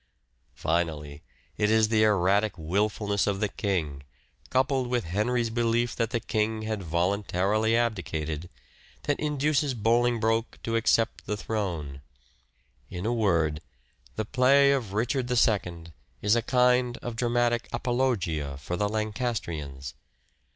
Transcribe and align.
Finally, 0.55 1.21
it 1.57 1.69
is 1.69 1.89
the 1.89 2.01
erratic 2.01 2.57
wilfulness 2.57 3.27
of 3.27 3.39
the 3.39 3.47
king, 3.47 4.01
coupled 4.49 4.87
with 4.87 5.03
Henry's 5.03 5.51
belief 5.51 5.95
that 5.95 6.09
the 6.09 6.19
king 6.19 6.63
had 6.63 6.81
voluntarily 6.81 7.77
abdicated, 7.77 8.49
that 9.03 9.19
124" 9.19 9.53
SHAKESPEARE" 9.53 9.67
IDENTIFIED 9.69 9.69
induces 9.69 9.73
Bolingbroke 10.39 10.57
to 10.63 10.75
accept 10.75 11.27
the 11.27 11.37
throne. 11.37 12.01
In 12.89 13.05
a 13.05 13.13
word, 13.13 13.61
the 14.15 14.25
play 14.25 14.71
of" 14.71 14.93
Richard 14.93 15.29
II" 15.29 15.93
is 16.23 16.35
a 16.35 16.41
kind 16.41 16.97
of 17.03 17.15
dramatic 17.15 17.69
apologia 17.71 18.57
for 18.57 18.75
the 18.75 18.89
Lancastrians. 18.89 19.93